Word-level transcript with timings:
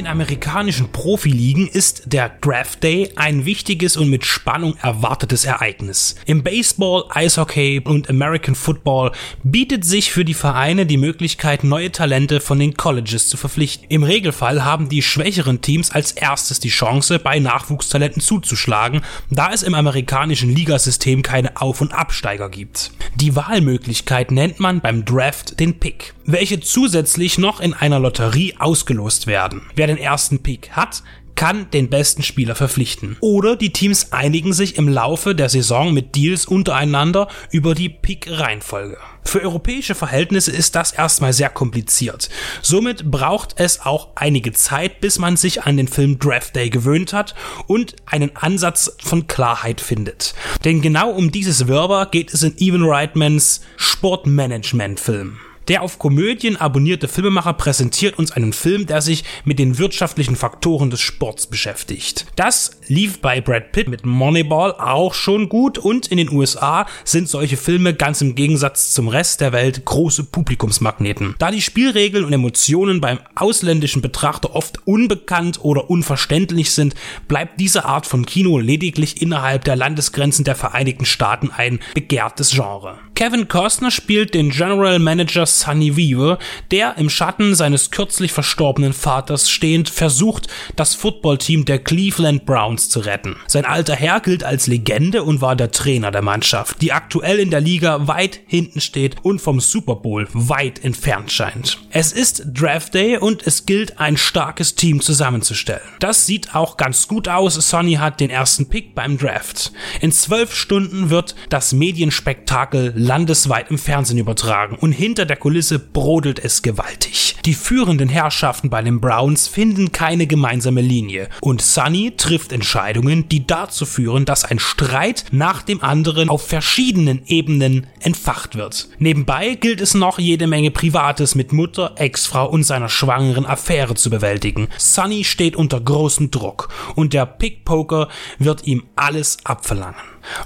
Den 0.00 0.06
amerikanischen 0.06 0.90
Profiligen 0.92 1.68
ist 1.68 2.04
der 2.06 2.30
Draft 2.40 2.82
Day 2.82 3.12
ein 3.16 3.44
wichtiges 3.44 3.98
und 3.98 4.08
mit 4.08 4.24
Spannung 4.24 4.74
erwartetes 4.80 5.44
Ereignis. 5.44 6.14
Im 6.24 6.42
Baseball, 6.42 7.04
Eishockey 7.10 7.82
und 7.84 8.08
American 8.08 8.54
Football 8.54 9.12
bietet 9.42 9.84
sich 9.84 10.10
für 10.10 10.24
die 10.24 10.32
Vereine 10.32 10.86
die 10.86 10.96
Möglichkeit, 10.96 11.64
neue 11.64 11.92
Talente 11.92 12.40
von 12.40 12.58
den 12.58 12.78
Colleges 12.78 13.28
zu 13.28 13.36
verpflichten. 13.36 13.84
Im 13.90 14.02
Regelfall 14.02 14.64
haben 14.64 14.88
die 14.88 15.02
schwächeren 15.02 15.60
Teams 15.60 15.90
als 15.90 16.12
erstes 16.12 16.60
die 16.60 16.70
Chance, 16.70 17.18
bei 17.18 17.38
Nachwuchstalenten 17.38 18.22
zuzuschlagen, 18.22 19.02
da 19.28 19.52
es 19.52 19.62
im 19.62 19.74
amerikanischen 19.74 20.48
Ligasystem 20.48 21.20
keine 21.20 21.60
Auf- 21.60 21.82
und 21.82 21.92
Absteiger 21.92 22.48
gibt. 22.48 22.90
Die 23.16 23.36
Wahlmöglichkeit 23.36 24.30
nennt 24.30 24.60
man 24.60 24.80
beim 24.80 25.04
Draft 25.04 25.60
den 25.60 25.78
Pick, 25.78 26.14
welche 26.32 26.60
zusätzlich 26.60 27.38
noch 27.38 27.60
in 27.60 27.74
einer 27.74 27.98
Lotterie 27.98 28.54
ausgelost 28.58 29.26
werden. 29.26 29.62
Wer 29.74 29.86
den 29.86 29.98
ersten 29.98 30.42
Pick 30.42 30.70
hat, 30.72 31.02
kann 31.40 31.70
den 31.70 31.88
besten 31.88 32.22
Spieler 32.22 32.54
verpflichten. 32.54 33.16
Oder 33.20 33.56
die 33.56 33.72
Teams 33.72 34.12
einigen 34.12 34.52
sich 34.52 34.76
im 34.76 34.88
Laufe 34.88 35.34
der 35.34 35.48
Saison 35.48 35.94
mit 35.94 36.14
Deals 36.14 36.44
untereinander 36.44 37.28
über 37.50 37.74
die 37.74 37.88
Pick-Reihenfolge. 37.88 38.98
Für 39.24 39.40
europäische 39.40 39.94
Verhältnisse 39.94 40.50
ist 40.50 40.74
das 40.76 40.92
erstmal 40.92 41.32
sehr 41.32 41.48
kompliziert. 41.48 42.28
Somit 42.60 43.10
braucht 43.10 43.54
es 43.56 43.80
auch 43.80 44.08
einige 44.16 44.52
Zeit, 44.52 45.00
bis 45.00 45.18
man 45.18 45.38
sich 45.38 45.62
an 45.62 45.78
den 45.78 45.88
Film 45.88 46.18
Draft 46.18 46.56
Day 46.56 46.68
gewöhnt 46.68 47.14
hat 47.14 47.34
und 47.66 47.96
einen 48.04 48.36
Ansatz 48.36 48.94
von 49.02 49.26
Klarheit 49.26 49.80
findet. 49.80 50.34
Denn 50.66 50.82
genau 50.82 51.10
um 51.10 51.32
dieses 51.32 51.68
Wirrwarr 51.68 52.10
geht 52.10 52.34
es 52.34 52.42
in 52.42 52.58
Evan 52.58 52.84
Reitmans 52.84 53.62
Sportmanagement-Film. 53.78 55.38
Der 55.70 55.82
auf 55.82 56.00
Komödien 56.00 56.56
abonnierte 56.56 57.06
Filmemacher 57.06 57.52
präsentiert 57.52 58.18
uns 58.18 58.32
einen 58.32 58.52
Film, 58.52 58.86
der 58.86 59.00
sich 59.00 59.22
mit 59.44 59.60
den 59.60 59.78
wirtschaftlichen 59.78 60.34
Faktoren 60.34 60.90
des 60.90 61.00
Sports 61.00 61.46
beschäftigt. 61.46 62.26
Das 62.34 62.72
lief 62.88 63.20
bei 63.20 63.40
Brad 63.40 63.70
Pitt 63.70 63.86
mit 63.86 64.04
Moneyball 64.04 64.72
auch 64.72 65.14
schon 65.14 65.48
gut 65.48 65.78
und 65.78 66.08
in 66.08 66.16
den 66.16 66.32
USA 66.32 66.86
sind 67.04 67.28
solche 67.28 67.56
Filme 67.56 67.94
ganz 67.94 68.20
im 68.20 68.34
Gegensatz 68.34 68.92
zum 68.94 69.06
Rest 69.06 69.42
der 69.42 69.52
Welt 69.52 69.84
große 69.84 70.24
Publikumsmagneten. 70.24 71.36
Da 71.38 71.52
die 71.52 71.62
Spielregeln 71.62 72.24
und 72.24 72.32
Emotionen 72.32 73.00
beim 73.00 73.20
ausländischen 73.36 74.02
Betrachter 74.02 74.56
oft 74.56 74.84
unbekannt 74.88 75.60
oder 75.62 75.88
unverständlich 75.88 76.72
sind, 76.72 76.96
bleibt 77.28 77.60
diese 77.60 77.84
Art 77.84 78.08
von 78.08 78.26
Kino 78.26 78.58
lediglich 78.58 79.22
innerhalb 79.22 79.62
der 79.62 79.76
Landesgrenzen 79.76 80.44
der 80.44 80.56
Vereinigten 80.56 81.04
Staaten 81.04 81.52
ein 81.56 81.78
begehrtes 81.94 82.50
Genre. 82.50 82.98
Kevin 83.14 83.48
Costner 83.48 83.90
spielt 83.90 84.32
den 84.32 84.48
General 84.48 84.98
Manager 84.98 85.44
Sunny 85.60 85.96
Weaver, 85.96 86.38
der 86.70 86.96
im 86.96 87.10
Schatten 87.10 87.54
seines 87.54 87.90
kürzlich 87.90 88.32
verstorbenen 88.32 88.92
Vaters 88.92 89.50
stehend 89.50 89.88
versucht, 89.88 90.48
das 90.76 90.94
Footballteam 90.94 91.64
der 91.64 91.78
Cleveland 91.78 92.46
Browns 92.46 92.88
zu 92.88 93.00
retten. 93.00 93.36
Sein 93.46 93.64
alter 93.64 93.94
Herr 93.94 94.20
gilt 94.20 94.44
als 94.44 94.66
Legende 94.66 95.22
und 95.22 95.40
war 95.40 95.56
der 95.56 95.70
Trainer 95.70 96.10
der 96.10 96.22
Mannschaft, 96.22 96.80
die 96.82 96.92
aktuell 96.92 97.38
in 97.38 97.50
der 97.50 97.60
Liga 97.60 98.08
weit 98.08 98.40
hinten 98.46 98.80
steht 98.80 99.16
und 99.22 99.40
vom 99.40 99.60
Super 99.60 99.96
Bowl 99.96 100.26
weit 100.32 100.84
entfernt 100.84 101.30
scheint. 101.30 101.78
Es 101.90 102.12
ist 102.12 102.44
Draft 102.52 102.94
Day 102.94 103.18
und 103.18 103.46
es 103.46 103.66
gilt, 103.66 104.00
ein 104.00 104.16
starkes 104.16 104.74
Team 104.74 105.00
zusammenzustellen. 105.00 105.82
Das 105.98 106.26
sieht 106.26 106.54
auch 106.54 106.76
ganz 106.76 107.06
gut 107.08 107.28
aus. 107.28 107.54
Sonny 107.54 107.94
hat 107.94 108.20
den 108.20 108.30
ersten 108.30 108.68
Pick 108.68 108.94
beim 108.94 109.18
Draft. 109.18 109.72
In 110.00 110.12
zwölf 110.12 110.54
Stunden 110.54 111.10
wird 111.10 111.34
das 111.48 111.72
Medienspektakel 111.72 112.92
landesweit 112.96 113.70
im 113.70 113.78
Fernsehen 113.78 114.18
übertragen 114.18 114.76
und 114.76 114.92
hinter 114.92 115.26
der 115.26 115.36
Kulisse 115.36 115.49
brodelt 115.78 116.38
es 116.38 116.62
gewaltig. 116.62 117.36
Die 117.44 117.54
führenden 117.54 118.08
Herrschaften 118.08 118.68
bei 118.68 118.82
den 118.82 119.00
Browns 119.00 119.48
finden 119.48 119.92
keine 119.92 120.26
gemeinsame 120.26 120.82
Linie 120.82 121.28
und 121.40 121.62
Sunny 121.62 122.12
trifft 122.16 122.52
Entscheidungen, 122.52 123.28
die 123.28 123.46
dazu 123.46 123.86
führen, 123.86 124.26
dass 124.26 124.44
ein 124.44 124.58
Streit 124.58 125.24
nach 125.32 125.62
dem 125.62 125.82
anderen 125.82 126.28
auf 126.28 126.46
verschiedenen 126.46 127.22
Ebenen 127.26 127.86
entfacht 128.00 128.56
wird. 128.56 128.90
Nebenbei 128.98 129.54
gilt 129.54 129.80
es 129.80 129.94
noch 129.94 130.18
jede 130.18 130.46
Menge 130.46 130.70
Privates 130.70 131.34
mit 131.34 131.52
Mutter, 131.52 131.94
Ex-Frau 131.96 132.46
und 132.48 132.64
seiner 132.64 132.90
schwangeren 132.90 133.46
Affäre 133.46 133.94
zu 133.94 134.10
bewältigen. 134.10 134.68
Sunny 134.76 135.24
steht 135.24 135.56
unter 135.56 135.80
großem 135.80 136.30
Druck 136.30 136.68
und 136.94 137.14
der 137.14 137.24
Pickpoker 137.26 138.08
wird 138.38 138.66
ihm 138.66 138.84
alles 138.96 139.38
abverlangen. 139.44 139.96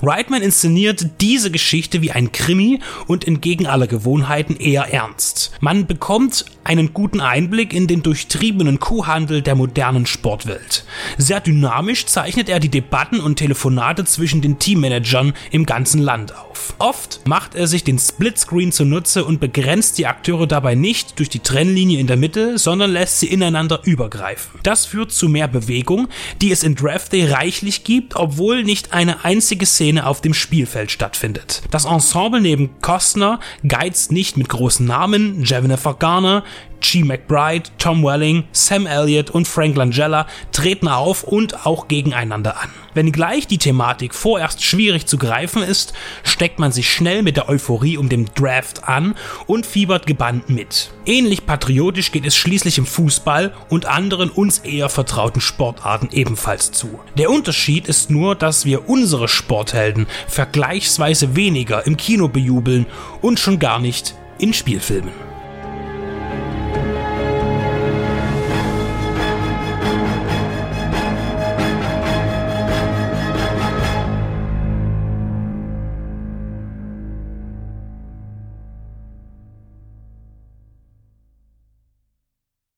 Reitman 0.03 0.43
inszeniert 0.43 1.07
diese 1.21 1.51
Geschichte 1.51 2.03
wie 2.03 2.13
ein 2.13 2.33
Krimi 2.33 2.81
und 3.07 3.27
entgegen 3.27 3.67
aller 3.67 3.87
Gewohnheiten 3.87 4.57
eher 4.57 4.93
ernst. 4.93 5.53
Man 5.61 5.87
bekommt 5.87 6.45
einen 6.65 6.95
guten 6.95 7.21
Einblick 7.21 7.73
in 7.73 7.87
den 7.87 8.03
durchtriebenen 8.03 8.81
Kuhhandel 8.81 9.43
der 9.43 9.55
modernen 9.55 10.07
Sportwelt. 10.07 10.85
Sehr 11.19 11.41
dynamisch 11.41 12.07
zeichnet 12.07 12.49
er 12.49 12.61
die 12.61 12.71
Debatten 12.71 13.21
und 13.21 13.37
Telefonate 13.37 14.05
zwischen 14.05 14.41
den 14.41 14.59
Teammanagern 14.59 15.35
im 15.51 15.67
ganzen 15.67 16.01
Land 16.01 16.35
auf. 16.35 16.75
Oft 16.79 17.21
macht 17.27 17.55
er 17.55 17.67
sich 17.67 17.85
den 17.85 17.99
Splitscreen 17.99 18.73
zunutze 18.73 19.25
und 19.25 19.41
begrenzt 19.41 19.99
die 19.99 20.07
Akteure 20.07 20.47
dabei 20.47 20.75
nicht 20.75 21.19
durch 21.19 21.29
die 21.29 21.41
Trennlinie 21.41 22.01
in 22.01 22.07
der 22.07 22.17
Mitte, 22.17 22.59
sondern 22.59 22.93
lässt 22.93 23.21
sie 23.21 23.27
ineinander 23.27 23.81
übergreifen. 23.85 24.61
Das 24.63 24.87
führt 24.87 25.13
zu 25.13 25.29
mehr 25.29 25.49
Bewegung, 25.49 26.09
die 26.41 26.51
es 26.51 26.63
in 26.63 26.75
Draft 26.75 27.13
Day 27.13 27.27
reichlich 27.27 27.85
gibt, 27.85 28.17
obwohl 28.17 28.65
nicht 28.65 28.93
eine 28.93 29.25
einzige 29.25 29.64
Szene 29.67 30.07
auf 30.07 30.21
dem 30.21 30.35
Spielfeld 30.35 30.91
stattfindet. 30.91 31.63
Das 31.71 31.85
Ensemble 31.85 32.41
neben 32.41 32.81
Costner 32.81 33.41
geizt 33.67 34.13
nicht 34.13 34.37
mit 34.37 34.49
großen 34.49 34.87
Namen, 34.87 35.43
Jennifer 35.45 35.95
Garner, 35.95 36.45
G. 36.85 37.03
McBride, 37.03 37.71
Tom 37.79 38.05
Welling, 38.05 38.45
Sam 38.53 38.87
Elliott 38.87 39.31
und 39.31 39.49
Frank 39.49 39.75
Langella 39.75 40.27
treten 40.53 40.87
auf 40.87 41.25
und 41.25 41.67
auch 41.67 41.89
gegeneinander 41.89 42.61
an. 42.61 42.69
Wenngleich 42.93 43.47
die 43.47 43.59
Thematik 43.59 44.15
vorerst 44.15 44.63
schwierig 44.63 45.07
zu 45.07 45.19
greifen 45.19 45.63
ist, 45.63 45.95
steckt 46.23 46.59
man 46.59 46.73
sich 46.73 46.93
schnell 46.93 47.23
mit 47.23 47.37
der 47.37 47.49
Euphorie 47.49 47.97
um 47.97 48.09
den 48.09 48.27
Draft 48.35 48.85
an 48.85 49.15
und 49.47 49.67
fiebert 49.67 50.07
gebannt 50.07 50.51
mit. 50.51 50.91
Ähnlich 51.07 51.47
patriotisch 51.47 52.13
geht 52.13 52.27
es 52.27 52.37
schließlich 52.37 52.79
im 52.79 52.87
Fußball 52.87 53.53
und 53.71 53.87
anderen 53.87 54.31
uns 54.31 54.59
eher 54.59 54.91
vertrauten 54.91 55.41
Sportarten 55.41 56.11
ebenfalls 56.13 56.71
zu. 56.71 57.01
Der 57.17 57.31
Unterschied 57.31 57.89
ist 57.89 58.11
nur, 58.11 58.35
dass 58.35 58.67
wir 58.67 58.89
unsere 58.89 59.27
Sporthelden 59.27 60.07
vergleichsweise 60.29 61.35
weniger 61.35 61.87
im 61.87 61.97
Kino 61.97 62.29
bejubeln 62.29 62.87
und 63.23 63.41
schon 63.41 63.59
gar 63.59 63.81
nicht 63.81 64.15
in 64.39 64.53
Spielfilmen. 64.53 65.24